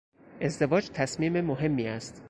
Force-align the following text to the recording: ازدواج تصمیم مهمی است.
ازدواج 0.41 0.89
تصمیم 0.93 1.41
مهمی 1.41 1.87
است. 1.87 2.15